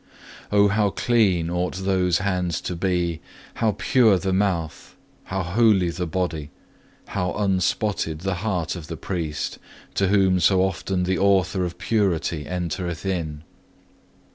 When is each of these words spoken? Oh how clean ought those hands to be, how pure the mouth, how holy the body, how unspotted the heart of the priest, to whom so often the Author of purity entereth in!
Oh 0.51 0.67
how 0.67 0.89
clean 0.89 1.51
ought 1.51 1.85
those 1.85 2.17
hands 2.17 2.59
to 2.61 2.75
be, 2.75 3.21
how 3.57 3.75
pure 3.77 4.17
the 4.17 4.33
mouth, 4.33 4.95
how 5.25 5.43
holy 5.43 5.91
the 5.91 6.07
body, 6.07 6.49
how 7.09 7.33
unspotted 7.33 8.21
the 8.21 8.33
heart 8.41 8.75
of 8.75 8.87
the 8.87 8.97
priest, 8.97 9.59
to 9.93 10.07
whom 10.07 10.39
so 10.39 10.63
often 10.63 11.03
the 11.03 11.19
Author 11.19 11.63
of 11.65 11.77
purity 11.77 12.47
entereth 12.47 13.05
in! 13.05 13.43